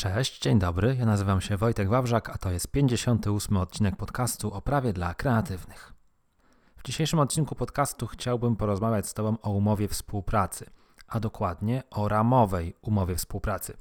Cześć, 0.00 0.40
dzień 0.40 0.58
dobry. 0.58 0.96
Ja 0.98 1.06
nazywam 1.06 1.40
się 1.40 1.56
Wojtek 1.56 1.88
Wawrzak, 1.88 2.30
a 2.30 2.38
to 2.38 2.50
jest 2.50 2.68
58 2.68 3.56
odcinek 3.56 3.96
podcastu 3.96 4.52
o 4.54 4.62
prawie 4.62 4.92
dla 4.92 5.14
kreatywnych. 5.14 5.92
W 6.76 6.82
dzisiejszym 6.82 7.18
odcinku 7.18 7.54
podcastu 7.54 8.06
chciałbym 8.06 8.56
porozmawiać 8.56 9.08
z 9.08 9.14
Tobą 9.14 9.36
o 9.42 9.50
umowie 9.50 9.88
współpracy, 9.88 10.70
a 11.08 11.20
dokładnie 11.20 11.82
o 11.90 12.08
ramowej 12.08 12.74
umowie 12.82 13.14
współpracy. 13.16 13.76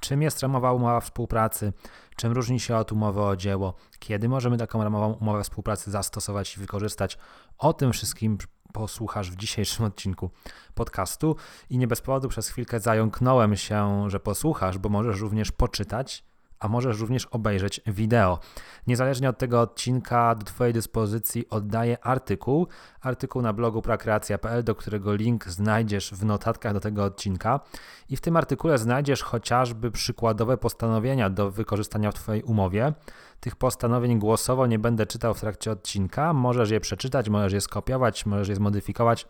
Czym 0.00 0.22
jest 0.22 0.40
ramowa 0.40 0.72
umowa 0.72 1.00
współpracy? 1.00 1.72
Czym 2.16 2.32
różni 2.32 2.60
się 2.60 2.76
od 2.76 2.92
umowy 2.92 3.22
o 3.22 3.36
dzieło? 3.36 3.74
Kiedy 3.98 4.28
możemy 4.28 4.58
taką 4.58 4.84
ramową 4.84 5.12
umowę 5.12 5.42
współpracy 5.42 5.90
zastosować 5.90 6.56
i 6.56 6.60
wykorzystać? 6.60 7.18
O 7.58 7.72
tym 7.72 7.92
wszystkim 7.92 8.38
posłuchasz 8.72 9.30
w 9.30 9.36
dzisiejszym 9.36 9.84
odcinku 9.84 10.30
podcastu. 10.74 11.36
I 11.70 11.78
nie 11.78 11.86
bez 11.86 12.00
powodu 12.00 12.28
przez 12.28 12.48
chwilkę 12.48 12.80
zająknąłem 12.80 13.56
się, 13.56 14.04
że 14.10 14.20
posłuchasz, 14.20 14.78
bo 14.78 14.88
możesz 14.88 15.20
również 15.20 15.52
poczytać 15.52 16.24
a 16.60 16.68
możesz 16.68 17.00
również 17.00 17.26
obejrzeć 17.26 17.80
wideo. 17.86 18.38
Niezależnie 18.86 19.28
od 19.28 19.38
tego 19.38 19.60
odcinka 19.60 20.34
do 20.34 20.44
Twojej 20.44 20.74
dyspozycji 20.74 21.48
oddaję 21.50 22.04
artykuł, 22.04 22.66
artykuł 23.00 23.42
na 23.42 23.52
blogu 23.52 23.82
prakreacja.pl, 23.82 24.64
do 24.64 24.74
którego 24.74 25.14
link 25.14 25.44
znajdziesz 25.44 26.14
w 26.14 26.24
notatkach 26.24 26.72
do 26.72 26.80
tego 26.80 27.04
odcinka 27.04 27.60
i 28.08 28.16
w 28.16 28.20
tym 28.20 28.36
artykule 28.36 28.78
znajdziesz 28.78 29.22
chociażby 29.22 29.90
przykładowe 29.90 30.56
postanowienia 30.56 31.30
do 31.30 31.50
wykorzystania 31.50 32.10
w 32.10 32.14
Twojej 32.14 32.42
umowie. 32.42 32.92
Tych 33.40 33.56
postanowień 33.56 34.18
głosowo 34.18 34.66
nie 34.66 34.78
będę 34.78 35.06
czytał 35.06 35.34
w 35.34 35.40
trakcie 35.40 35.70
odcinka, 35.70 36.32
możesz 36.32 36.70
je 36.70 36.80
przeczytać, 36.80 37.28
możesz 37.28 37.52
je 37.52 37.60
skopiować, 37.60 38.26
możesz 38.26 38.48
je 38.48 38.56
zmodyfikować 38.56 39.26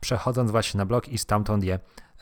przechodząc 0.00 0.50
właśnie 0.50 0.78
na 0.78 0.86
blog 0.86 1.08
i 1.08 1.18
stamtąd 1.18 1.64
je 1.64 1.78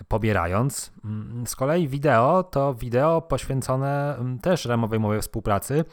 pobierając. 0.09 0.93
Mm, 1.05 1.47
z 1.47 1.57
kolei 1.57 1.89
wideo 1.89 2.43
to 2.43 2.75
wideo 2.75 3.23
poświęcone 3.23 4.17
mm, 4.19 4.39
też 4.39 4.65
ramowej 4.65 5.01
mowie 5.01 5.21
współpracy, 5.21 5.85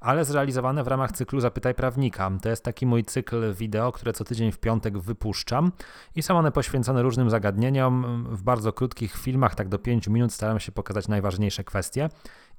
ale 0.00 0.24
zrealizowane 0.24 0.84
w 0.84 0.88
ramach 0.88 1.12
cyklu 1.12 1.40
Zapytaj 1.40 1.74
Prawnika. 1.74 2.30
To 2.42 2.48
jest 2.48 2.64
taki 2.64 2.86
mój 2.86 3.04
cykl 3.04 3.54
wideo, 3.54 3.92
które 3.92 4.12
co 4.12 4.24
tydzień 4.24 4.52
w 4.52 4.58
piątek 4.58 4.98
wypuszczam 4.98 5.72
i 6.14 6.22
są 6.22 6.38
one 6.38 6.52
poświęcone 6.52 7.02
różnym 7.02 7.30
zagadnieniom. 7.30 8.26
W 8.30 8.42
bardzo 8.42 8.72
krótkich 8.72 9.16
filmach, 9.16 9.54
tak 9.54 9.68
do 9.68 9.78
5 9.78 10.08
minut, 10.08 10.32
staram 10.32 10.60
się 10.60 10.72
pokazać 10.72 11.08
najważniejsze 11.08 11.64
kwestie. 11.64 12.08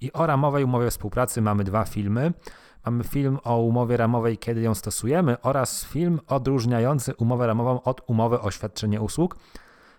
I 0.02 0.14
o 0.14 0.26
ramowej 0.26 0.64
umowie 0.64 0.90
współpracy 0.90 1.42
mamy 1.42 1.64
dwa 1.64 1.86
filmy. 1.86 2.34
Mamy 2.86 3.04
film 3.04 3.40
o 3.44 3.58
umowie 3.58 3.98
ramowej, 3.98 4.38
kiedy 4.38 4.62
ją 4.62 4.76
stosujemy, 4.76 5.42
oraz 5.42 5.86
film 5.86 6.20
odróżniający 6.28 7.16
umowę 7.16 7.48
ramową 7.48 7.82
od 7.82 8.02
umowy 8.08 8.42
o 8.42 8.52
świadczenie 8.52 9.02
usług. 9.02 9.38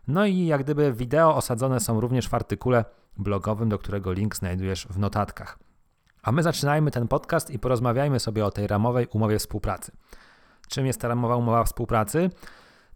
No 0.09 0.27
i 0.27 0.47
jak 0.47 0.63
gdyby 0.63 0.93
wideo 0.93 1.37
osadzone 1.37 1.81
są 1.81 2.01
również 2.01 2.29
w 2.29 2.35
artykule 2.35 2.85
blogowym, 3.19 3.69
do 3.69 3.79
którego 3.79 4.13
link 4.13 4.37
znajdujesz 4.37 4.87
w 4.91 4.99
notatkach. 4.99 5.59
A 6.23 6.33
my 6.33 6.43
zaczynajmy 6.43 6.91
ten 6.91 7.09
podcast 7.09 7.51
i 7.51 7.59
porozmawiajmy 7.59 8.21
sobie 8.21 8.47
o 8.47 8.51
tej 8.51 8.67
ramowej 8.67 9.07
umowie 9.07 9.39
współpracy. 9.39 9.93
Czym 10.69 10.87
jest 10.87 11.01
ta 11.01 11.09
ramowa 11.09 11.37
umowa 11.37 11.65
współpracy? 11.65 12.31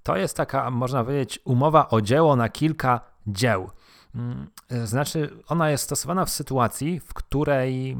To 0.03 0.17
jest 0.17 0.37
taka, 0.37 0.71
można 0.71 1.05
powiedzieć, 1.05 1.41
umowa 1.45 1.89
o 1.89 2.01
dzieło 2.01 2.37
na 2.37 2.49
kilka 2.49 3.01
dzieł. 3.27 3.71
Mm, 4.17 4.47
znaczy, 4.85 5.31
ona 5.49 5.71
jest 5.71 5.85
stosowana 5.85 6.25
w 6.25 6.31
sytuacji, 6.31 7.01
w 7.01 7.15
której 7.15 7.97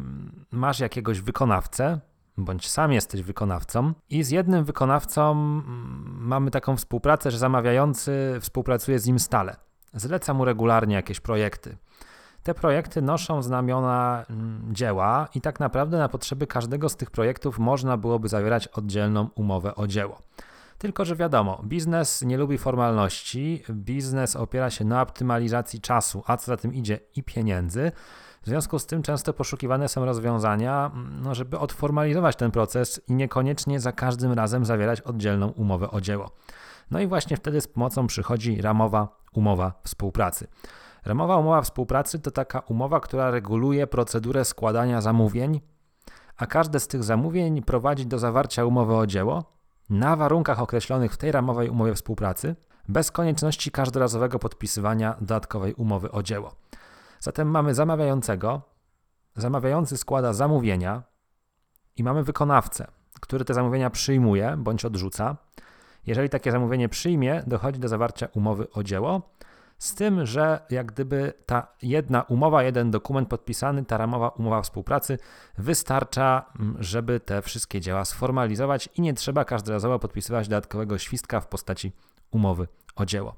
masz 0.51 0.81
jakiegoś 0.81 1.21
wykonawcę, 1.21 2.01
bądź 2.37 2.69
sam 2.69 2.93
jesteś 2.93 3.23
wykonawcą, 3.23 3.93
i 4.11 4.23
z 4.23 4.31
jednym 4.31 4.65
wykonawcą 4.65 5.31
mm, 5.33 6.17
mamy 6.21 6.51
taką 6.51 6.77
współpracę, 6.77 7.31
że 7.31 7.39
zamawiający 7.39 8.39
współpracuje 8.41 8.99
z 8.99 9.07
nim 9.07 9.19
stale. 9.19 9.57
Zleca 9.95 10.35
mu 10.35 10.45
regularnie 10.45 10.95
jakieś 10.95 11.21
projekty. 11.21 11.77
Te 12.43 12.55
projekty 12.55 13.03
noszą 13.03 13.43
znamiona 13.43 14.25
mm, 14.31 14.75
dzieła, 14.75 15.29
i 15.35 15.41
tak 15.41 15.61
naprawdę 15.61 15.99
na 15.99 16.09
potrzeby 16.09 16.47
każdego 16.47 16.89
z 16.89 16.97
tych 16.97 17.11
projektów 17.11 17.59
można 17.59 17.97
byłoby 17.97 18.29
zawierać 18.29 18.69
oddzielną 18.69 19.29
umowę 19.35 19.75
o 19.75 19.87
dzieło. 19.87 20.26
Tylko, 20.79 21.05
że 21.05 21.17
wiadomo, 21.17 21.63
biznes 21.65 22.23
nie 22.23 22.39
lubi 22.39 22.59
formalności, 22.59 23.63
biznes 23.71 24.37
opiera 24.37 24.71
się 24.71 24.85
na 24.85 25.03
optymalizacji 25.03 25.81
czasu, 25.81 26.23
a 26.27 26.37
co 26.37 26.47
za 26.47 26.57
tym 26.57 26.75
idzie 26.75 26.99
i 27.17 27.23
pieniędzy. 27.23 27.93
W 28.43 28.47
związku 28.47 28.79
z 28.79 28.87
tym 28.87 29.03
często 29.03 29.33
poszukiwane 29.33 29.89
są 29.89 30.05
rozwiązania, 30.05 30.91
no, 31.23 31.35
żeby 31.35 31.59
odformalizować 31.59 32.37
ten 32.37 32.51
proces 32.51 33.01
i 33.09 33.15
niekoniecznie 33.15 33.81
za 33.81 33.93
każdym 33.93 34.33
razem 34.33 34.65
zawierać 34.65 35.01
oddzielną 35.01 35.49
umowę 35.49 35.91
o 35.91 36.01
dzieło. 36.01 36.31
No 36.91 37.01
i 37.01 37.07
właśnie 37.07 37.37
wtedy 37.37 37.61
z 37.61 37.69
pomocą 37.69 38.07
przychodzi 38.07 38.61
ramowa 38.61 39.09
umowa 39.33 39.73
współpracy. 39.85 40.47
Ramowa 41.05 41.37
umowa 41.37 41.63
współpracy 41.63 42.19
to 42.19 42.31
taka 42.31 42.61
umowa, 42.61 43.01
która 43.01 43.31
reguluje 43.31 43.87
procedurę 43.87 44.45
składania 44.45 45.01
zamówień, 45.01 45.61
a 46.37 46.47
każde 46.47 46.81
z 46.81 46.89
tych 46.89 47.05
zamówień 47.05 47.63
prowadzi 47.63 48.07
do 48.07 48.19
zawarcia 48.19 48.65
umowy 48.65 48.95
o 48.95 49.07
dzieło, 49.07 49.56
na 49.91 50.17
warunkach 50.17 50.61
określonych 50.61 51.13
w 51.13 51.17
tej 51.17 51.33
ramowej 51.33 51.71
umowie 51.71 51.95
współpracy, 51.95 52.57
bez 52.89 53.11
konieczności 53.11 53.71
każdorazowego 53.71 54.39
podpisywania 54.39 55.17
dodatkowej 55.21 55.75
umowy 55.75 56.11
o 56.11 56.23
dzieło. 56.23 56.55
Zatem 57.21 57.51
mamy 57.51 57.75
zamawiającego, 57.75 58.63
zamawiający 59.37 59.97
składa 59.97 60.33
zamówienia 60.33 61.03
i 61.97 62.05
mamy 62.05 62.23
wykonawcę, 62.23 62.87
który 63.21 63.45
te 63.45 63.55
zamówienia 63.55 63.91
przyjmuje 63.91 64.55
bądź 64.59 64.85
odrzuca. 64.85 65.37
Jeżeli 66.07 66.29
takie 66.29 66.53
zamówienie 66.53 66.89
przyjmie, 66.89 67.43
dochodzi 67.47 67.81
do 67.81 67.89
zawarcia 67.89 68.29
umowy 68.35 68.71
o 68.71 68.83
dzieło, 68.83 69.23
z 69.79 69.95
tym, 69.95 70.27
że 70.27 70.61
jak 70.71 70.87
gdyby 70.87 71.33
ta 71.47 71.67
jedna 71.83 72.23
umowa, 72.23 72.63
jeden 72.63 72.91
dokument 72.91 73.29
podpisany, 73.29 73.85
ta 73.85 73.99
ramowa 73.99 74.29
umowa 74.29 74.63
współpracy 74.63 75.19
wystarcza, 75.59 76.45
mm, 76.61 76.77
żeby 76.81 77.21
te 77.21 77.43
wszystkie 77.43 77.81
dzieła 77.81 78.05
sformalizować 78.05 78.89
i 78.95 79.01
nie 79.01 79.15
trzeba 79.15 79.45
każdorazowo 79.45 79.99
podpisywać 79.99 80.49
dodatkowego 80.49 80.99
świstka 80.99 81.41
w 81.41 81.47
postaci 81.47 81.93
umowy 82.31 82.69
o 82.97 83.07
dzieło. 83.07 83.37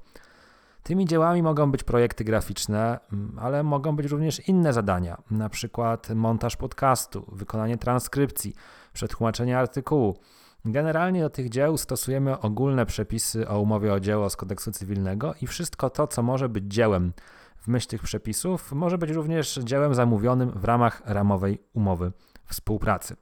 Tymi 0.83 1.05
dziełami 1.05 1.43
mogą 1.43 1.71
być 1.71 1.83
projekty 1.83 2.23
graficzne, 2.23 2.99
mm, 3.13 3.39
ale 3.41 3.63
mogą 3.63 3.95
być 3.95 4.07
również 4.07 4.47
inne 4.47 4.73
zadania, 4.73 5.21
na 5.31 5.49
przykład 5.49 6.09
montaż 6.09 6.55
podcastu, 6.55 7.25
wykonanie 7.31 7.77
transkrypcji, 7.77 8.55
przetłumaczenie 8.93 9.59
artykułu, 9.59 10.17
Generalnie 10.65 11.21
do 11.21 11.29
tych 11.29 11.49
dzieł 11.49 11.77
stosujemy 11.77 12.39
ogólne 12.39 12.85
przepisy 12.85 13.47
o 13.47 13.59
umowie 13.59 13.93
o 13.93 13.99
dzieło 13.99 14.29
z 14.29 14.35
kodeksu 14.35 14.71
cywilnego 14.71 15.33
i 15.41 15.47
wszystko 15.47 15.89
to, 15.89 16.07
co 16.07 16.23
może 16.23 16.49
być 16.49 16.63
dziełem 16.67 17.13
w 17.57 17.67
myśl 17.67 17.87
tych 17.87 18.01
przepisów, 18.01 18.71
może 18.71 18.97
być 18.97 19.09
również 19.09 19.59
dziełem 19.63 19.95
zamówionym 19.95 20.51
w 20.51 20.65
ramach 20.65 21.01
ramowej 21.05 21.63
umowy 21.73 22.11
współpracy. 22.45 23.15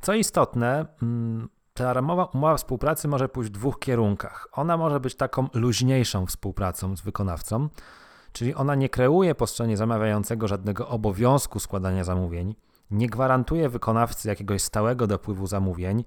Co 0.00 0.14
istotne, 0.14 0.86
mm, 1.02 1.48
ta 1.74 1.92
ramowa 1.92 2.24
umowa 2.24 2.56
współpracy 2.56 3.08
może 3.08 3.28
pójść 3.28 3.50
w 3.50 3.52
dwóch 3.52 3.78
kierunkach. 3.78 4.48
Ona 4.52 4.76
może 4.76 5.00
być 5.00 5.14
taką 5.14 5.48
luźniejszą 5.54 6.26
współpracą 6.26 6.96
z 6.96 7.00
wykonawcą, 7.00 7.68
czyli 8.32 8.54
ona 8.54 8.74
nie 8.74 8.88
kreuje 8.88 9.34
po 9.34 9.46
stronie 9.46 9.76
zamawiającego 9.76 10.48
żadnego 10.48 10.88
obowiązku 10.88 11.60
składania 11.60 12.04
zamówień, 12.04 12.54
nie 12.90 13.06
gwarantuje 13.06 13.68
wykonawcy 13.68 14.28
jakiegoś 14.28 14.62
stałego 14.62 15.06
dopływu 15.06 15.46
zamówień, 15.46 16.04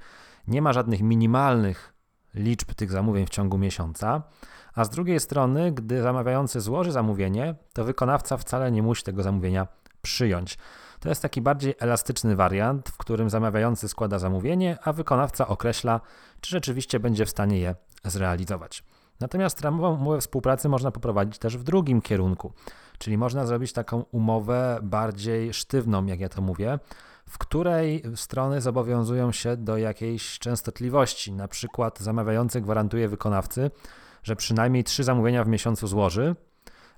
nie 0.47 0.61
ma 0.61 0.73
żadnych 0.73 1.01
minimalnych 1.01 1.93
liczb 2.35 2.73
tych 2.73 2.91
zamówień 2.91 3.25
w 3.25 3.29
ciągu 3.29 3.57
miesiąca, 3.57 4.23
a 4.75 4.83
z 4.83 4.89
drugiej 4.89 5.19
strony, 5.19 5.71
gdy 5.71 6.01
zamawiający 6.01 6.61
złoży 6.61 6.91
zamówienie, 6.91 7.55
to 7.73 7.83
wykonawca 7.83 8.37
wcale 8.37 8.71
nie 8.71 8.83
musi 8.83 9.03
tego 9.03 9.23
zamówienia 9.23 9.67
przyjąć. 10.01 10.57
To 10.99 11.09
jest 11.09 11.21
taki 11.21 11.41
bardziej 11.41 11.75
elastyczny 11.79 12.35
wariant, 12.35 12.89
w 12.89 12.97
którym 12.97 13.29
zamawiający 13.29 13.89
składa 13.89 14.19
zamówienie, 14.19 14.77
a 14.83 14.93
wykonawca 14.93 15.47
określa, 15.47 16.01
czy 16.41 16.51
rzeczywiście 16.51 16.99
będzie 16.99 17.25
w 17.25 17.29
stanie 17.29 17.59
je 17.59 17.75
zrealizować. 18.03 18.83
Natomiast 19.19 19.61
ramową 19.61 19.95
umowę 19.95 20.21
współpracy 20.21 20.69
można 20.69 20.91
poprowadzić 20.91 21.37
też 21.37 21.57
w 21.57 21.63
drugim 21.63 22.01
kierunku, 22.01 22.53
czyli 22.99 23.17
można 23.17 23.45
zrobić 23.45 23.73
taką 23.73 24.05
umowę 24.11 24.79
bardziej 24.83 25.53
sztywną, 25.53 26.05
jak 26.05 26.19
ja 26.19 26.29
to 26.29 26.41
mówię, 26.41 26.79
w 27.29 27.37
której 27.37 28.03
strony 28.15 28.61
zobowiązują 28.61 29.31
się 29.31 29.57
do 29.57 29.77
jakiejś 29.77 30.39
częstotliwości. 30.39 31.31
Na 31.31 31.47
przykład 31.47 31.99
zamawiający 31.99 32.61
gwarantuje 32.61 33.07
wykonawcy, 33.07 33.71
że 34.23 34.35
przynajmniej 34.35 34.83
trzy 34.83 35.03
zamówienia 35.03 35.43
w 35.43 35.47
miesiącu 35.47 35.87
złoży, 35.87 36.35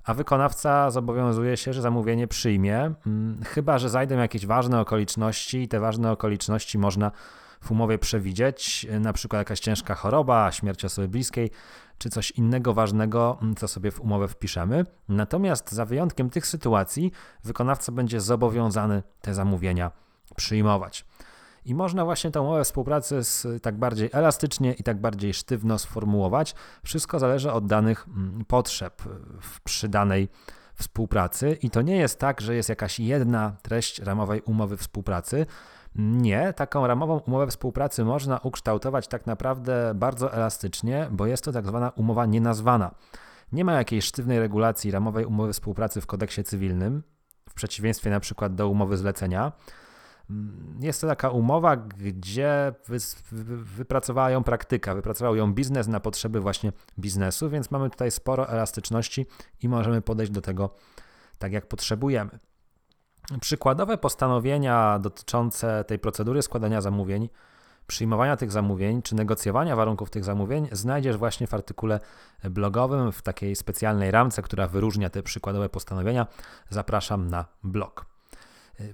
a 0.04 0.14
wykonawca 0.14 0.92
zobowiązuje 0.92 1.58
się, 1.58 1.74
że 1.74 1.81
zamówienie 1.81 2.28
przyjmie, 2.28 2.94
mm, 3.08 3.44
chyba 3.44 3.78
że 3.78 3.90
zajdą 3.90 4.18
jakieś 4.18 4.46
ważne 4.46 4.80
okoliczności 4.80 5.62
i 5.62 5.68
te 5.68 5.80
ważne 5.80 6.12
okoliczności 6.12 6.78
można 6.78 7.12
w 7.62 7.72
umowie 7.72 7.98
przewidzieć, 7.98 8.88
na 9.00 9.13
przykład 9.13 9.40
jakaś 9.40 9.60
ciężka 9.60 9.96
choroba, 9.96 10.52
śmierć 10.52 10.86
osoby 10.86 11.08
bliskiej, 11.08 11.52
czy 11.98 12.10
coś 12.10 12.31
innego 12.31 12.74
ważnego, 12.74 13.38
mm, 13.42 13.56
co 13.56 13.68
sobie 13.68 13.92
w 13.92 14.02
umowę 14.02 14.28
wpiszemy. 14.28 14.86
Natomiast 15.10 15.72
za 15.72 15.86
wyjątkiem 15.86 16.30
tych 16.30 16.48
sytuacji, 16.48 17.12
wykonawca 17.44 17.92
będzie 17.92 18.22
zobowiązany 18.22 19.04
te 19.22 19.34
zamówienia 19.34 19.92
przyjmować. 20.36 21.06
I 21.66 21.75
można 21.75 22.06
właśnie 22.06 22.31
tę 22.31 22.42
umowę 22.42 22.63
współpracy 22.63 23.22
tak 23.62 23.78
bardziej 23.78 24.10
elastycznie 24.13 24.74
i 24.74 24.84
tak 24.84 25.02
bardziej 25.02 25.34
sztywno 25.34 25.80
sformułować. 25.80 26.56
Wszystko 26.84 27.19
zależy 27.19 27.52
od 27.52 27.68
danych 27.68 28.08
mm, 28.08 28.46
potrzeb 28.46 29.02
w, 29.42 29.62
przy 29.62 29.90
danej 29.90 30.30
współpracy 30.75 31.58
i 31.62 31.69
to 31.69 31.81
nie 31.81 31.98
jest 31.98 32.19
tak, 32.19 32.42
że 32.42 32.56
jest 32.56 32.69
jakaś 32.69 33.00
jedna 33.00 33.56
treść 33.62 34.00
ramowej 34.00 34.42
umowy 34.42 34.78
współpracy. 34.78 35.46
Nie, 35.96 36.54
taką 36.54 36.88
ramową 36.88 37.20
umowę 37.20 37.48
współpracy 37.48 38.06
można 38.06 38.38
ukształtować 38.38 39.08
tak 39.08 39.26
naprawdę 39.26 39.92
bardzo 39.96 40.34
elastycznie, 40.34 41.08
bo 41.12 41.26
jest 41.26 41.44
to 41.44 41.52
tak 41.52 41.68
zwana 41.68 41.90
umowa 41.90 42.26
nienazwana. 42.26 42.96
Nie 43.52 43.66
ma 43.66 43.74
jakiejś 43.74 44.06
sztywnej 44.06 44.40
regulacji 44.40 44.92
ramowej 44.92 45.26
umowy 45.26 45.54
współpracy 45.54 46.02
w 46.02 46.08
kodeksie 46.08 46.44
cywilnym, 46.44 47.04
w 47.50 47.54
przeciwieństwie 47.54 48.10
na 48.10 48.20
przykład 48.20 48.56
do 48.56 48.70
umowy 48.70 48.98
zlecenia. 48.98 49.52
Jest 50.80 51.02
to 51.02 51.08
taka 51.08 51.30
umowa, 51.30 51.78
gdzie 51.78 52.74
wy, 52.88 52.98
wypracowała 53.78 54.32
ją 54.32 54.44
praktyka, 54.44 54.96
wypracował 54.96 55.36
ją 55.36 55.54
biznes 55.54 55.88
na 55.88 56.00
potrzeby 56.00 56.40
właśnie 56.40 56.72
biznesu, 57.00 57.50
więc 57.50 57.72
mamy 57.72 57.90
tutaj 57.90 58.12
sporo 58.12 58.50
elastyczności 58.50 59.26
i 59.62 59.70
możemy 59.70 60.02
podejść 60.02 60.32
do 60.32 60.42
tego 60.42 60.70
tak, 61.40 61.52
jak 61.52 61.68
potrzebujemy. 61.68 62.40
Przykładowe 63.42 63.98
postanowienia 63.98 65.00
dotyczące 65.00 65.84
tej 65.84 66.00
procedury 66.00 66.42
składania 66.42 66.82
zamówień, 66.82 67.30
przyjmowania 67.88 68.38
tych 68.38 68.52
zamówień 68.52 69.02
czy 69.02 69.16
negocjowania 69.16 69.76
warunków 69.76 70.10
tych 70.10 70.24
zamówień 70.24 70.68
znajdziesz 70.72 71.18
właśnie 71.18 71.48
w 71.48 71.54
artykule 71.54 72.00
blogowym 72.44 73.12
w 73.12 73.22
takiej 73.22 73.56
specjalnej 73.56 74.12
ramce, 74.12 74.42
która 74.42 74.68
wyróżnia 74.68 75.10
te 75.10 75.24
przykładowe 75.24 75.70
postanowienia. 75.70 76.28
Zapraszam 76.70 77.28
na 77.28 77.46
blog. 77.64 78.06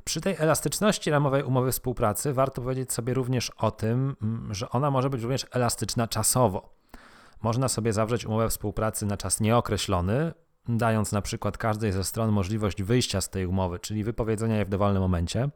Przy 0.04 0.22
tej 0.22 0.36
elastyczności 0.40 1.12
ramowej 1.12 1.44
umowy 1.44 1.72
współpracy 1.72 2.34
warto 2.34 2.62
powiedzieć 2.62 2.94
sobie 2.94 3.14
również 3.14 3.50
o 3.50 3.72
tym, 3.72 4.16
że 4.52 4.70
ona 4.70 4.92
może 4.92 5.10
być 5.10 5.22
również 5.22 5.46
elastyczna 5.52 6.08
czasowo. 6.08 6.70
Można 7.42 7.68
sobie 7.68 7.94
zawrzeć 7.94 8.26
umowę 8.26 8.50
współpracy 8.50 9.06
na 9.06 9.18
czas 9.18 9.40
nieokreślony, 9.40 10.34
dając 10.70 11.12
na 11.12 11.22
przykład 11.22 11.58
każdej 11.58 11.92
ze 11.92 12.04
stron 12.04 12.32
możliwość 12.32 12.84
wyjścia 12.84 13.22
z 13.22 13.30
tej 13.30 13.46
umowy, 13.46 13.80
czyli 13.80 14.04
wypowiedzenia 14.04 14.56
jej 14.56 14.66
w 14.66 14.70
dowolnym 14.70 15.02
momencie. 15.02 15.50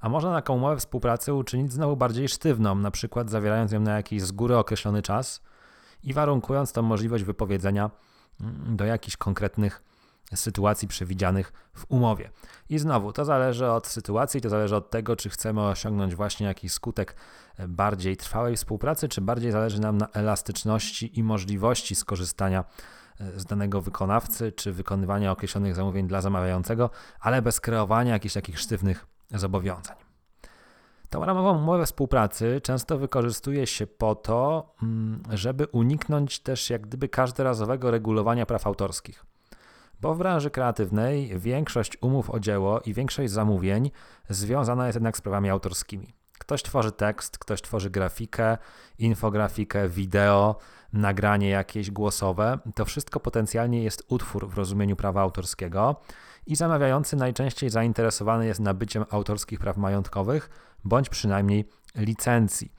A 0.00 0.08
można 0.08 0.34
taką 0.34 0.54
umowę 0.54 0.76
współpracy 0.76 1.34
uczynić 1.34 1.72
znowu 1.72 1.96
bardziej 1.96 2.28
sztywną, 2.28 2.74
na 2.74 2.90
przykład 2.90 3.30
zawierając 3.30 3.72
ją 3.72 3.80
na 3.80 3.96
jakiś 3.96 4.22
z 4.22 4.32
góry 4.32 4.56
określony 4.56 5.02
czas 5.02 5.42
i 6.02 6.12
warunkując 6.12 6.72
tą 6.72 6.82
możliwość 6.82 7.24
wypowiedzenia 7.24 7.90
mm, 8.40 8.76
do 8.76 8.84
jakichś 8.84 9.16
konkretnych 9.16 9.82
sytuacji 10.34 10.88
przewidzianych 10.88 11.52
w 11.74 11.84
umowie. 11.88 12.30
I 12.68 12.78
znowu, 12.78 13.12
to 13.12 13.24
zależy 13.24 13.70
od 13.70 13.86
sytuacji, 13.86 14.40
to 14.40 14.48
zależy 14.48 14.76
od 14.76 14.90
tego, 14.90 15.16
czy 15.16 15.30
chcemy 15.30 15.62
osiągnąć 15.62 16.14
właśnie 16.14 16.46
jakiś 16.46 16.72
skutek 16.72 17.16
bardziej 17.68 18.16
trwałej 18.16 18.56
współpracy, 18.56 19.08
czy 19.08 19.20
bardziej 19.20 19.52
zależy 19.52 19.80
nam 19.80 19.98
na 19.98 20.08
elastyczności 20.08 21.18
i 21.18 21.22
możliwości 21.22 21.94
skorzystania 21.94 22.64
z 23.36 23.44
danego 23.44 23.80
wykonawcy, 23.80 24.52
czy 24.52 24.72
wykonywania 24.72 25.32
określonych 25.32 25.74
zamówień 25.74 26.06
dla 26.06 26.20
zamawiającego, 26.20 26.90
ale 27.20 27.42
bez 27.42 27.60
kreowania 27.60 28.12
jakichś 28.12 28.34
takich 28.34 28.60
sztywnych 28.60 29.06
zobowiązań. 29.30 29.96
Tą 31.10 31.24
ramową 31.24 31.58
umowę 31.58 31.86
współpracy 31.86 32.60
często 32.62 32.98
wykorzystuje 32.98 33.66
się 33.66 33.86
po 33.86 34.14
to, 34.14 34.72
mm, 34.82 35.22
żeby 35.30 35.66
uniknąć 35.66 36.40
też 36.40 36.70
jak 36.70 36.82
gdyby 36.82 37.08
każdorazowego 37.08 37.90
regulowania 37.90 38.46
praw 38.46 38.66
autorskich. 38.66 39.24
Bo 40.00 40.14
w 40.14 40.18
branży 40.18 40.50
kreatywnej 40.50 41.38
większość 41.38 41.98
umów 42.00 42.30
o 42.30 42.40
dzieło 42.40 42.80
i 42.80 42.94
większość 42.94 43.32
zamówień 43.32 43.90
związana 44.28 44.86
jest 44.86 44.96
jednak 44.96 45.16
z 45.16 45.20
prawami 45.20 45.50
autorskimi. 45.50 46.14
Ktoś 46.38 46.62
tworzy 46.62 46.92
tekst, 46.92 47.38
ktoś 47.38 47.62
tworzy 47.62 47.90
grafikę, 47.90 48.58
infografikę, 48.98 49.88
wideo, 49.88 50.56
nagranie 50.92 51.48
jakieś 51.48 51.90
głosowe. 51.90 52.58
To 52.74 52.84
wszystko 52.84 53.20
potencjalnie 53.20 53.82
jest 53.82 54.04
utwór 54.08 54.48
w 54.48 54.54
rozumieniu 54.54 54.96
prawa 54.96 55.20
autorskiego 55.20 55.96
i 56.46 56.56
zamawiający 56.56 57.16
najczęściej 57.16 57.70
zainteresowany 57.70 58.46
jest 58.46 58.60
nabyciem 58.60 59.04
autorskich 59.10 59.58
praw 59.58 59.76
majątkowych 59.76 60.50
bądź 60.84 61.08
przynajmniej 61.08 61.68
licencji. 61.94 62.72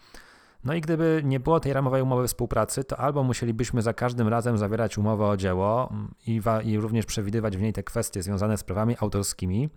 No 0.63 0.73
i 0.73 0.81
gdyby 0.81 1.21
nie 1.25 1.39
było 1.39 1.59
tej 1.59 1.73
ramowej 1.73 2.01
umowy 2.01 2.27
współpracy, 2.27 2.83
to 2.83 2.97
albo 2.97 3.23
musielibyśmy 3.23 3.81
za 3.81 3.93
każdym 3.93 4.27
razem 4.27 4.57
zawierać 4.57 4.97
umowę 4.97 5.27
o 5.27 5.37
dzieło 5.37 5.93
i, 6.27 6.41
i 6.63 6.77
również 6.77 7.05
przewidywać 7.05 7.57
w 7.57 7.61
niej 7.61 7.73
te 7.73 7.83
kwestie 7.83 8.23
związane 8.23 8.57
z 8.57 8.63
prawami 8.63 8.95
autorskimi, 8.99 9.69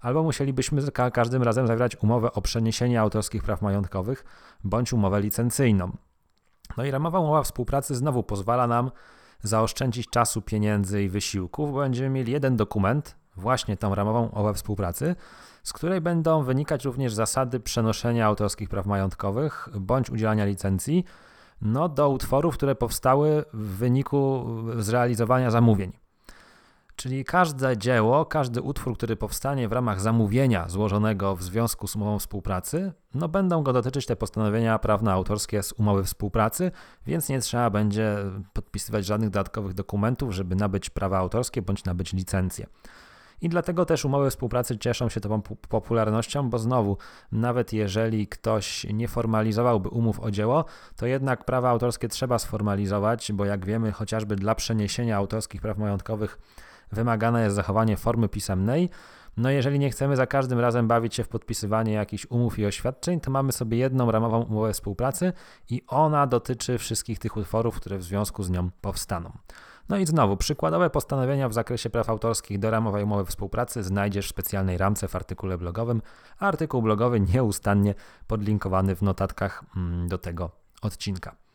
albo 0.00 0.22
musielibyśmy 0.22 0.82
za 0.82 1.10
każdym 1.10 1.42
razem 1.42 1.66
zawierać 1.66 1.96
umowę 2.02 2.32
o 2.32 2.42
przeniesienie 2.42 3.00
autorskich 3.00 3.42
praw 3.42 3.62
majątkowych 3.62 4.24
bądź 4.64 4.92
umowę 4.92 5.20
licencyjną. 5.20 5.96
No 6.78 6.84
i 6.84 6.90
ramowa 6.90 7.20
umowa 7.20 7.42
współpracy 7.42 7.94
znowu 7.94 8.22
pozwala 8.22 8.66
nam 8.66 8.90
zaoszczędzić 9.42 10.10
czasu, 10.10 10.42
pieniędzy 10.42 11.02
i 11.02 11.08
wysiłków, 11.08 11.72
bo 11.72 11.78
będziemy 11.78 12.10
mieli 12.10 12.32
jeden 12.32 12.56
dokument, 12.56 13.16
właśnie 13.36 13.76
tą 13.76 13.94
ramową 13.94 14.26
umowę 14.28 14.54
współpracy, 14.54 15.16
z 15.62 15.72
której 15.72 16.00
będą 16.00 16.42
wynikać 16.42 16.84
również 16.84 17.14
zasady 17.14 17.60
przenoszenia 17.60 18.26
autorskich 18.26 18.68
praw 18.68 18.86
majątkowych 18.86 19.68
bądź 19.80 20.10
udzielania 20.10 20.44
licencji 20.44 21.04
no, 21.62 21.88
do 21.88 22.08
utworów, 22.08 22.54
które 22.54 22.74
powstały 22.74 23.44
w 23.52 23.76
wyniku 23.76 24.46
zrealizowania 24.76 25.50
zamówień. 25.50 26.07
Czyli 26.98 27.24
każde 27.24 27.76
dzieło, 27.76 28.26
każdy 28.26 28.62
utwór, 28.62 28.96
który 28.96 29.16
powstanie 29.16 29.68
w 29.68 29.72
ramach 29.72 30.00
zamówienia 30.00 30.68
złożonego 30.68 31.36
w 31.36 31.42
związku 31.42 31.88
z 31.88 31.96
umową 31.96 32.18
współpracy, 32.18 32.92
no 33.14 33.28
będą 33.28 33.62
go 33.62 33.72
dotyczyć 33.72 34.06
te 34.06 34.16
postanowienia 34.16 34.78
prawno-autorskie 34.78 35.62
z 35.62 35.72
umowy 35.72 36.04
współpracy, 36.04 36.70
więc 37.06 37.28
nie 37.28 37.40
trzeba 37.40 37.70
będzie 37.70 38.16
podpisywać 38.52 39.04
żadnych 39.04 39.30
dodatkowych 39.30 39.74
dokumentów, 39.74 40.32
żeby 40.32 40.56
nabyć 40.56 40.90
prawa 40.90 41.18
autorskie 41.18 41.62
bądź 41.62 41.84
nabyć 41.84 42.12
licencję. 42.12 42.66
I 43.40 43.48
dlatego 43.48 43.84
też 43.84 44.04
umowy 44.04 44.30
współpracy 44.30 44.78
cieszą 44.78 45.08
się 45.08 45.20
tą 45.20 45.42
popularnością, 45.68 46.50
bo 46.50 46.58
znowu, 46.58 46.96
nawet 47.32 47.72
jeżeli 47.72 48.28
ktoś 48.28 48.86
nie 48.92 49.08
formalizowałby 49.08 49.88
umów 49.88 50.20
o 50.20 50.30
dzieło, 50.30 50.64
to 50.96 51.06
jednak 51.06 51.44
prawa 51.44 51.70
autorskie 51.70 52.08
trzeba 52.08 52.38
sformalizować, 52.38 53.32
bo 53.32 53.44
jak 53.44 53.66
wiemy, 53.66 53.92
chociażby 53.92 54.36
dla 54.36 54.54
przeniesienia 54.54 55.16
autorskich 55.16 55.60
praw 55.60 55.78
majątkowych 55.78 56.38
wymagane 56.92 57.42
jest 57.42 57.56
zachowanie 57.56 57.96
formy 57.96 58.28
pisemnej. 58.28 58.90
No 59.36 59.50
jeżeli 59.50 59.78
nie 59.78 59.90
chcemy 59.90 60.16
za 60.16 60.26
każdym 60.26 60.60
razem 60.60 60.88
bawić 60.88 61.14
się 61.14 61.24
w 61.24 61.28
podpisywanie 61.28 61.92
jakichś 61.92 62.26
umów 62.30 62.58
i 62.58 62.66
oświadczeń, 62.66 63.20
to 63.20 63.30
mamy 63.30 63.52
sobie 63.52 63.78
jedną 63.78 64.10
ramową 64.10 64.42
umowę 64.42 64.72
współpracy 64.72 65.32
i 65.70 65.82
ona 65.86 66.26
dotyczy 66.26 66.78
wszystkich 66.78 67.18
tych 67.18 67.36
utworów, 67.36 67.76
które 67.76 67.98
w 67.98 68.02
związku 68.02 68.42
z 68.42 68.50
nią 68.50 68.70
powstaną. 68.80 69.32
No 69.88 69.96
i 69.96 70.06
znowu, 70.06 70.36
przykładowe 70.36 70.90
postanowienia 70.90 71.48
w 71.48 71.52
zakresie 71.52 71.90
praw 71.90 72.10
autorskich 72.10 72.58
do 72.58 72.70
ramowej 72.70 73.04
umowy 73.04 73.24
współpracy 73.24 73.82
znajdziesz 73.82 74.26
w 74.26 74.30
specjalnej 74.30 74.78
ramce 74.78 75.08
w 75.08 75.16
artykule 75.16 75.58
blogowym, 75.58 76.02
a 76.38 76.46
artykuł 76.46 76.82
blogowy 76.82 77.20
nieustannie 77.20 77.94
podlinkowany 78.26 78.96
w 78.96 79.02
notatkach 79.02 79.64
mm, 79.76 80.08
do 80.08 80.18
tego 80.18 80.50
odcinka. 80.82 81.47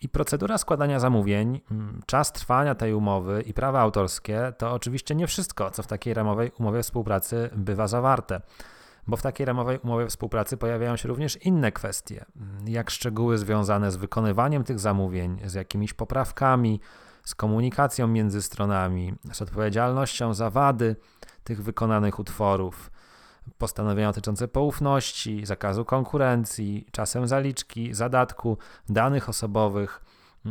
I 0.00 0.08
procedura 0.08 0.58
składania 0.58 1.00
zamówień, 1.00 1.60
mm, 1.70 2.02
czas 2.06 2.32
trwania 2.32 2.74
tej 2.74 2.94
umowy 2.94 3.42
i 3.46 3.54
prawa 3.54 3.80
autorskie 3.80 4.52
to 4.58 4.72
oczywiście 4.72 5.14
nie 5.14 5.26
wszystko, 5.26 5.70
co 5.70 5.82
w 5.82 5.86
takiej 5.86 6.14
ramowej 6.14 6.52
umowie 6.58 6.82
współpracy 6.82 7.50
bywa 7.56 7.88
zawarte. 7.88 8.40
Bo 9.06 9.16
w 9.16 9.22
takiej 9.22 9.46
ramowej 9.46 9.78
umowie 9.78 10.06
współpracy 10.06 10.56
pojawiają 10.56 10.96
się 10.96 11.08
również 11.08 11.36
inne 11.36 11.72
kwestie, 11.72 12.24
mm, 12.36 12.68
jak 12.68 12.90
szczegóły 12.90 13.38
związane 13.38 13.90
z 13.90 13.96
wykonywaniem 13.96 14.64
tych 14.64 14.78
zamówień, 14.78 15.38
z 15.44 15.54
jakimiś 15.54 15.92
poprawkami, 15.94 16.80
z 17.24 17.34
komunikacją 17.34 18.06
między 18.06 18.42
stronami, 18.42 19.14
z 19.32 19.42
odpowiedzialnością 19.42 20.34
za 20.34 20.50
wady 20.50 20.96
tych 21.44 21.62
wykonanych 21.62 22.18
utworów, 22.18 22.90
postanowienia 23.58 24.08
dotyczące 24.08 24.48
poufności, 24.48 25.46
zakazu 25.46 25.84
konkurencji, 25.84 26.86
czasem 26.92 27.26
zaliczki, 27.26 27.94
zadatku, 27.94 28.58
danych 28.88 29.28
osobowych, 29.28 30.02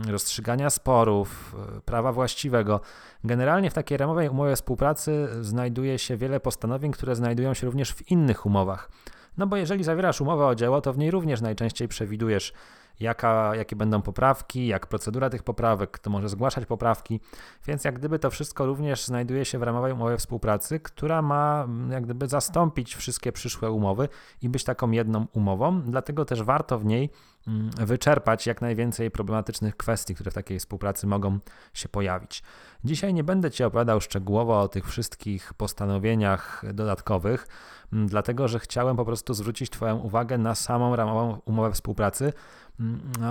rozstrzygania 0.08 0.70
sporów, 0.70 1.56
prawa 1.86 2.12
właściwego. 2.12 2.82
Generalnie 3.24 3.70
w 3.70 3.74
takiej 3.74 3.98
ramowej 3.98 4.30
umowie 4.30 4.56
współpracy 4.56 5.28
znajduje 5.42 6.00
się 6.00 6.18
wiele 6.18 6.40
postanowień, 6.40 6.92
które 6.92 7.16
znajdują 7.16 7.54
się 7.54 7.66
również 7.66 7.94
w 7.94 8.12
innych 8.12 8.46
umowach. 8.46 8.90
No 9.38 9.48
bo 9.48 9.58
jeżeli 9.58 9.84
zawierasz 9.84 10.22
umowę 10.22 10.46
o 10.46 10.56
dzieło, 10.56 10.82
to 10.82 10.94
w 10.94 10.98
niej 10.98 11.12
również 11.12 11.42
najczęściej 11.42 11.88
przewidujesz 11.88 12.54
jaka, 13.00 13.56
jakie 13.56 13.76
będą 13.76 14.02
poprawki, 14.02 14.68
jak 14.68 14.88
procedura 14.88 15.30
tych 15.30 15.44
poprawek, 15.44 15.92
kto 15.92 16.10
może 16.10 16.30
zgłaszać 16.30 16.66
poprawki, 16.66 17.20
więc 17.66 17.84
jak 17.84 18.00
gdyby 18.00 18.20
to 18.20 18.30
wszystko 18.30 18.66
również 18.66 19.06
znajduje 19.06 19.46
się 19.46 19.60
w 19.60 19.64
ramowej 19.64 19.94
umowie 19.94 20.18
współpracy, 20.18 20.80
która 20.80 21.22
ma 21.22 21.64
mm, 21.64 21.92
jak 21.92 22.04
gdyby 22.04 22.28
zastąpić 22.28 22.96
wszystkie 22.96 23.32
przyszłe 23.32 23.72
umowy 23.72 24.10
i 24.42 24.50
być 24.50 24.64
taką 24.64 24.92
jedną 24.92 25.28
umową, 25.34 25.82
dlatego 25.82 26.26
też 26.26 26.44
warto 26.44 26.80
w 26.80 26.86
niej 26.86 27.10
mm, 27.48 27.70
wyczerpać 27.78 28.48
jak 28.48 28.62
najwięcej 28.62 29.12
problematycznych 29.12 29.78
kwestii, 29.78 30.16
które 30.16 30.32
w 30.32 30.34
takiej 30.34 30.60
współpracy 30.60 31.08
mogą 31.08 31.40
się 31.74 31.90
pojawić. 31.90 32.44
Dzisiaj 32.84 33.14
nie 33.14 33.24
będę 33.24 33.52
Ci 33.52 33.64
opowiadał 33.64 34.02
szczegółowo 34.02 34.62
o 34.62 34.68
tych 34.68 34.88
wszystkich 34.88 35.54
postanowieniach 35.54 36.64
dodatkowych, 36.74 37.48
mm, 37.94 38.08
dlatego 38.08 38.48
że 38.48 38.60
chciałem 38.60 38.98
po 38.98 39.06
prostu 39.06 39.34
zwrócić 39.34 39.70
Twoją 39.70 39.98
uwagę 39.98 40.38
na 40.38 40.56
samą 40.56 40.96
ramową 40.96 41.42
umowę 41.46 41.72
współpracy, 41.72 42.34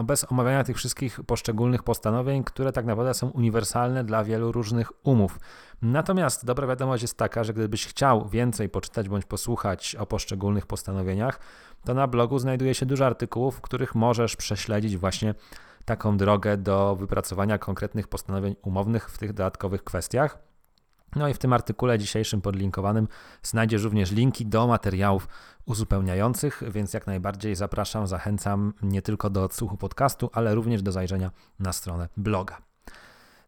bez 0.04 0.32
omawiania 0.32 0.64
tych 0.64 0.76
wszystkich 0.76 1.20
poszczególnych 1.26 1.82
postanowień, 1.82 2.44
które 2.44 2.72
tak 2.72 2.86
naprawdę 2.86 3.14
są 3.14 3.28
uniwersalne 3.28 4.04
dla 4.04 4.24
wielu 4.24 4.52
różnych 4.52 5.06
umów. 5.06 5.40
Natomiast 5.82 6.44
dobra 6.44 6.66
wiadomość 6.66 7.02
jest 7.02 7.16
taka, 7.16 7.44
że 7.44 7.54
gdybyś 7.54 7.86
chciał 7.86 8.28
więcej 8.28 8.68
poczytać 8.68 9.08
bądź 9.08 9.24
posłuchać 9.24 9.96
o 9.96 10.06
poszczególnych 10.06 10.66
postanowieniach, 10.66 11.40
to 11.84 11.94
na 11.94 12.06
blogu 12.06 12.38
znajduje 12.38 12.74
się 12.74 12.86
dużo 12.86 13.06
artykułów, 13.06 13.56
w 13.56 13.60
których 13.60 13.94
możesz 13.94 14.36
prześledzić 14.36 14.96
właśnie 14.96 15.34
taką 15.84 16.16
drogę 16.16 16.56
do 16.56 16.96
wypracowania 16.96 17.58
konkretnych 17.58 18.08
postanowień 18.08 18.56
umownych 18.62 19.10
w 19.10 19.18
tych 19.18 19.32
dodatkowych 19.32 19.84
kwestiach. 19.84 20.47
No 21.16 21.28
i 21.28 21.34
w 21.34 21.38
tym 21.38 21.52
artykule 21.52 21.98
dzisiejszym 21.98 22.40
podlinkowanym 22.40 23.08
znajdziesz 23.42 23.82
również 23.82 24.12
linki 24.12 24.46
do 24.46 24.66
materiałów 24.66 25.28
uzupełniających, 25.66 26.62
więc 26.68 26.92
jak 26.92 27.06
najbardziej 27.06 27.54
zapraszam, 27.54 28.06
zachęcam 28.06 28.72
nie 28.82 29.02
tylko 29.02 29.30
do 29.30 29.44
odsłuchu 29.44 29.76
podcastu, 29.76 30.30
ale 30.32 30.54
również 30.54 30.82
do 30.82 30.92
zajrzenia 30.92 31.30
na 31.58 31.72
stronę 31.72 32.08
bloga. 32.16 32.58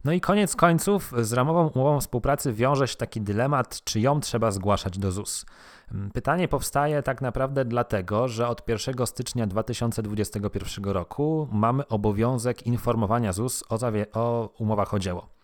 No 0.03 0.11
i 0.11 0.21
koniec 0.21 0.55
końców 0.55 1.13
z 1.21 1.33
ramową 1.33 1.67
umową 1.67 1.99
współpracy 1.99 2.53
wiąże 2.53 2.87
się 2.87 2.95
taki 2.95 3.21
dylemat, 3.21 3.83
czy 3.83 3.99
ją 3.99 4.19
trzeba 4.19 4.51
zgłaszać 4.51 4.99
do 4.99 5.11
ZUS. 5.11 5.45
Pytanie 6.13 6.47
powstaje 6.47 7.03
tak 7.03 7.21
naprawdę 7.21 7.65
dlatego, 7.65 8.27
że 8.27 8.47
od 8.47 8.69
1 8.69 9.07
stycznia 9.07 9.47
2021 9.47 10.85
roku 10.85 11.47
mamy 11.51 11.87
obowiązek 11.87 12.67
informowania 12.67 13.33
ZUS 13.33 13.63
o, 13.69 13.77
o 14.13 14.49
umowach 14.57 14.93
o 14.93 14.99
dzieło. 14.99 15.40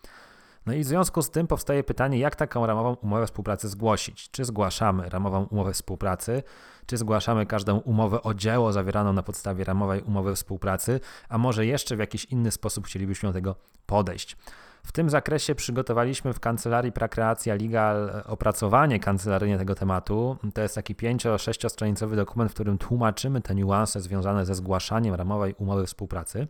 No 0.68 0.74
i 0.74 0.84
w 0.84 0.88
związku 0.88 1.22
z 1.22 1.30
tym 1.30 1.48
powstaje 1.48 1.84
pytanie, 1.84 2.20
jak 2.20 2.36
taką 2.36 2.66
ramową 2.66 2.94
umowę 2.94 3.26
współpracy 3.26 3.68
zgłosić? 3.68 4.32
Czy 4.32 4.46
zgłaszamy 4.46 5.10
ramową 5.10 5.44
umowę 5.44 5.74
współpracy, 5.74 6.44
czy 6.86 6.98
zgłaszamy 6.98 7.46
każdą 7.46 7.78
umowę 7.78 8.24
o 8.24 8.34
dzieło 8.34 8.74
zawieraną 8.74 9.14
na 9.14 9.24
podstawie 9.24 9.64
ramowej 9.64 10.02
umowy 10.02 10.36
współpracy, 10.36 11.00
a 11.30 11.38
może 11.38 11.66
jeszcze 11.66 11.96
w 11.96 12.00
jakiś 12.00 12.26
inny 12.26 12.52
sposób 12.52 12.86
chcielibyśmy 12.86 13.30
do 13.30 13.34
tego 13.34 13.56
podejść? 13.86 14.38
W 14.84 14.92
tym 14.92 15.10
zakresie 15.10 15.56
przygotowaliśmy 15.56 16.34
w 16.34 16.40
kancelarii 16.40 16.92
Prakreacja 16.92 17.56
Legal 17.56 18.24
opracowanie 18.26 19.00
kancelaryjne 19.00 19.58
tego 19.58 19.76
tematu. 19.76 20.38
To 20.54 20.62
jest 20.62 20.76
taki 20.76 20.96
5-6 20.96 21.70
stronicowy 21.70 22.16
dokument, 22.16 22.52
w 22.52 22.54
którym 22.54 22.78
tłumaczymy 22.78 23.42
te 23.42 23.56
niuanse 23.56 24.02
związane 24.02 24.46
ze 24.46 24.56
zgłaszaniem 24.56 25.16
ramowej 25.16 25.54
umowy 25.58 25.86
współpracy. 25.86 26.48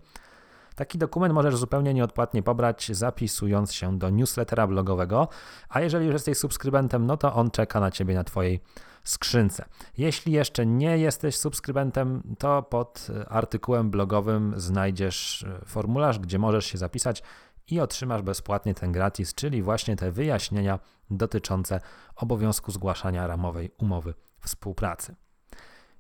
Taki 0.78 0.98
dokument 0.98 1.34
możesz 1.34 1.56
zupełnie 1.56 1.94
nieodpłatnie 1.94 2.44
pobrać, 2.44 2.92
zapisując 2.94 3.74
się 3.74 3.98
do 3.98 4.10
newslettera 4.10 4.68
blogowego, 4.68 5.28
a 5.70 5.82
jeżeli 5.82 6.06
już 6.06 6.14
jesteś 6.14 6.38
subskrybentem, 6.38 7.06
no 7.06 7.18
to 7.18 7.34
on 7.34 7.52
czeka 7.52 7.80
na 7.80 7.92
Ciebie 7.92 8.16
na 8.16 8.24
Twojej 8.24 8.60
skrzynce. 9.04 9.66
Jeśli 9.98 10.34
jeszcze 10.34 10.66
nie 10.66 10.98
jesteś 10.98 11.38
subskrybentem, 11.38 12.36
to 12.40 12.64
pod 12.64 13.08
artykułem 13.28 13.90
blogowym 13.90 14.54
znajdziesz 14.58 15.44
e, 15.44 15.66
formularz, 15.66 16.20
gdzie 16.20 16.40
możesz 16.40 16.66
się 16.66 16.78
zapisać 16.78 17.24
i 17.68 17.80
otrzymasz 17.80 18.22
bezpłatnie 18.22 18.74
ten 18.74 18.92
gratis, 18.92 19.34
czyli 19.34 19.62
właśnie 19.62 19.96
te 19.96 20.12
wyjaśnienia 20.12 20.80
dotyczące 21.10 21.80
obowiązku 22.16 22.72
zgłaszania 22.72 23.28
ramowej 23.28 23.72
umowy 23.78 24.14
współpracy. 24.40 25.16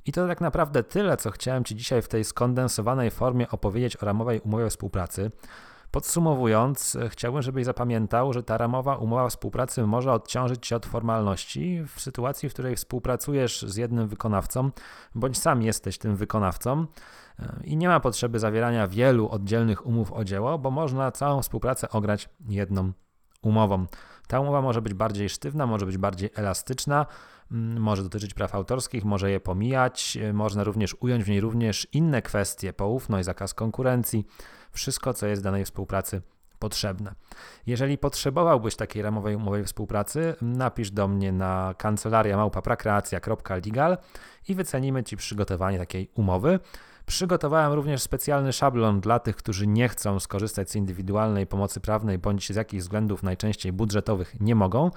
I 0.08 0.12
to 0.12 0.28
tak 0.28 0.42
naprawdę 0.42 0.84
tyle, 0.84 1.18
co 1.18 1.32
chciałem 1.32 1.64
Ci 1.64 1.76
dzisiaj 1.76 2.02
w 2.02 2.08
tej 2.08 2.24
skondensowanej 2.24 3.12
formie 3.12 3.50
opowiedzieć 3.50 3.98
o 3.98 4.06
ramowej 4.06 4.40
umowie 4.40 4.70
współpracy. 4.70 5.32
Podsumowując, 5.92 6.98
chciałbym, 7.10 7.42
żebyś 7.42 7.66
zapamiętał, 7.66 8.34
że 8.34 8.44
ta 8.44 8.58
ramowa 8.58 8.96
umowa 8.96 9.30
współpracy 9.30 9.88
może 9.88 10.14
odciążyć 10.14 10.68
Cię 10.68 10.76
od 10.76 10.86
formalności 10.86 11.84
w 11.88 12.02
sytuacji, 12.02 12.50
w 12.50 12.54
której 12.54 12.76
współpracujesz 12.76 13.62
z 13.62 13.76
jednym 13.76 14.08
wykonawcą, 14.08 14.72
bądź 15.16 15.38
sam 15.38 15.62
jesteś 15.62 15.98
tym 15.98 16.16
wykonawcą 16.16 16.86
i 17.64 17.78
nie 17.78 17.88
ma 17.88 18.00
potrzeby 18.00 18.40
zawierania 18.40 18.88
wielu 18.88 19.30
oddzielnych 19.30 19.86
umów 19.86 20.14
o 20.14 20.24
dzieło, 20.24 20.60
bo 20.60 20.72
można 20.72 21.12
całą 21.12 21.42
współpracę 21.42 21.90
ograć 21.90 22.30
jedną 22.50 22.92
umową. 23.48 23.86
Ta 24.28 24.40
umowa 24.40 24.62
może 24.62 24.82
być 24.82 24.94
bardziej 24.94 25.30
sztywna, 25.30 25.68
może 25.68 25.86
być 25.86 25.98
bardziej 25.98 26.30
elastyczna, 26.36 27.06
mm, 27.52 27.82
może 27.82 28.04
dotyczyć 28.04 28.34
praw 28.34 28.56
autorskich, 28.56 29.06
może 29.06 29.32
je 29.32 29.40
pomijać, 29.40 30.18
e, 30.18 30.34
można 30.34 30.64
również 30.64 30.96
ująć 31.00 31.24
w 31.24 31.30
niej 31.30 31.42
również 31.42 31.88
inne 31.94 32.22
kwestie, 32.22 32.74
poufność, 32.74 33.26
zakaz 33.26 33.54
konkurencji, 33.54 34.26
wszystko, 34.72 35.14
co 35.14 35.28
jest 35.28 35.44
danej 35.44 35.66
współpracy 35.66 36.22
potrzebne. 36.60 37.16
Jeżeli 37.68 37.98
potrzebowałbyś 37.98 38.76
takiej 38.76 39.02
ramowej 39.02 39.36
umowy 39.36 39.64
współpracy, 39.64 40.36
napisz 40.42 40.92
do 40.92 41.08
mnie 41.08 41.32
na 41.32 41.74
kancelaria 41.78 42.50
i 44.48 44.56
wycenimy 44.56 45.04
Ci 45.04 45.18
przygotowanie 45.18 45.78
takiej 45.78 46.10
umowy. 46.16 46.60
Przygotowałem 47.08 47.74
również 47.74 48.02
specjalny 48.02 48.54
szablon 48.54 49.00
dla 49.02 49.20
tych, 49.20 49.36
którzy 49.36 49.68
nie 49.68 49.90
chcą 49.90 50.20
skorzystać 50.20 50.72
z 50.72 50.76
indywidualnej 50.76 51.48
pomocy 51.48 51.80
prawnej 51.80 52.18
bądź 52.18 52.54
z 52.54 52.56
jakichś 52.56 52.84
względów 52.84 53.24
najczęściej 53.24 53.74
budżetowych 53.74 54.40
nie 54.40 54.56
mogą. 54.56 54.92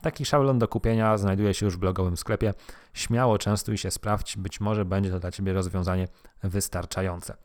Taki 0.00 0.24
szablon 0.24 0.58
do 0.58 0.68
kupienia 0.68 1.18
znajduje 1.18 1.54
się 1.54 1.66
już 1.66 1.76
w 1.76 1.78
blogowym 1.78 2.16
sklepie. 2.16 2.54
Śmiało 2.94 3.38
częstuj 3.38 3.78
się, 3.78 3.90
sprawdź, 3.90 4.36
być 4.36 4.60
może 4.60 4.84
będzie 4.84 5.10
to 5.10 5.20
dla 5.20 5.30
Ciebie 5.30 5.52
rozwiązanie 5.52 6.08
wystarczające. 6.42 7.36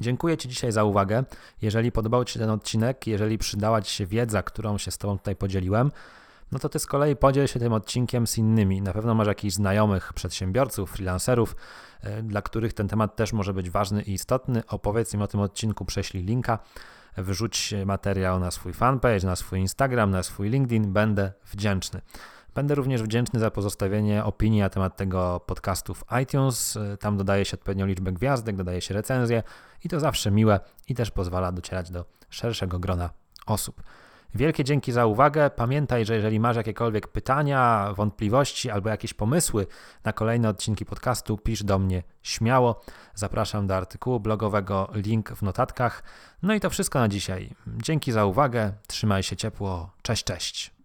Dziękuję 0.00 0.36
Ci 0.36 0.48
dzisiaj 0.48 0.72
za 0.72 0.84
uwagę. 0.84 1.24
Jeżeli 1.62 1.92
podobał 1.92 2.24
Ci 2.24 2.34
się 2.34 2.40
ten 2.40 2.50
odcinek, 2.50 3.06
jeżeli 3.06 3.38
przydała 3.38 3.82
Ci 3.82 3.94
się 3.94 4.06
wiedza, 4.06 4.42
którą 4.42 4.78
się 4.78 4.90
z 4.90 4.98
Tobą 4.98 5.18
tutaj 5.18 5.36
podzieliłem, 5.36 5.90
no 6.52 6.58
to 6.58 6.68
Ty 6.68 6.78
z 6.78 6.86
kolei 6.86 7.16
podziel 7.16 7.46
się 7.46 7.60
tym 7.60 7.72
odcinkiem 7.72 8.26
z 8.26 8.38
innymi. 8.38 8.82
Na 8.82 8.92
pewno 8.92 9.14
masz 9.14 9.26
jakichś 9.26 9.54
znajomych 9.54 10.12
przedsiębiorców, 10.12 10.90
freelancerów, 10.90 11.56
e, 12.00 12.22
dla 12.22 12.42
których 12.42 12.72
ten 12.72 12.88
temat 12.88 13.16
też 13.16 13.32
może 13.32 13.54
być 13.54 13.70
ważny 13.70 14.02
i 14.02 14.12
istotny. 14.12 14.62
Opowiedz 14.66 15.14
im 15.14 15.22
o 15.22 15.26
tym 15.26 15.40
odcinku, 15.40 15.84
prześlij 15.84 16.24
linka, 16.24 16.58
wrzuć 17.16 17.74
materiał 17.86 18.40
na 18.40 18.50
swój 18.50 18.72
fanpage, 18.72 19.26
na 19.26 19.36
swój 19.36 19.58
Instagram, 19.58 20.10
na 20.10 20.22
swój 20.22 20.48
LinkedIn. 20.48 20.92
Będę 20.92 21.32
wdzięczny. 21.44 22.00
Będę 22.54 22.74
również 22.74 23.02
wdzięczny 23.02 23.40
za 23.40 23.50
pozostawienie 23.50 24.24
opinii 24.24 24.60
na 24.60 24.68
temat 24.70 24.96
tego 24.96 25.40
podcastu 25.46 25.94
w 25.94 26.04
iTunes. 26.22 26.76
E, 26.76 26.96
tam 26.96 27.16
dodaje 27.16 27.44
się 27.44 27.56
odpowiednią 27.56 27.86
liczbę 27.86 28.12
gwiazdek, 28.12 28.56
dodaje 28.56 28.80
się 28.80 28.94
recenzję 28.94 29.42
i 29.84 29.88
to 29.88 30.00
zawsze 30.00 30.30
miłe 30.30 30.60
i 30.88 30.94
też 30.94 31.10
pozwala 31.10 31.52
docierać 31.52 31.90
do 31.90 32.04
szerszego 32.30 32.78
grona 32.78 33.10
osób. 33.46 33.82
Wielkie 34.34 34.64
dzięki 34.64 34.92
za 34.92 35.06
uwagę. 35.06 35.50
Pamiętaj, 35.50 36.04
że 36.04 36.14
jeżeli 36.14 36.40
masz 36.40 36.56
jakiekolwiek 36.56 37.08
pytania, 37.08 37.92
wątpliwości 37.96 38.70
albo 38.70 38.88
jakieś 38.88 39.14
pomysły 39.14 39.66
na 40.04 40.12
kolejne 40.12 40.48
odcinki 40.48 40.84
podcastu, 40.84 41.38
pisz 41.38 41.62
do 41.62 41.78
mnie 41.78 42.02
śmiało. 42.22 42.80
Zapraszam 43.14 43.66
do 43.66 43.76
artykułu 43.76 44.20
blogowego, 44.20 44.90
link 44.94 45.30
w 45.30 45.42
notatkach. 45.42 46.02
No 46.42 46.54
i 46.54 46.60
to 46.60 46.70
wszystko 46.70 46.98
na 46.98 47.08
dzisiaj. 47.08 47.54
Dzięki 47.66 48.12
za 48.12 48.24
uwagę. 48.24 48.72
Trzymaj 48.86 49.22
się 49.22 49.36
ciepło. 49.36 49.90
Cześć, 50.02 50.24
cześć. 50.24 50.70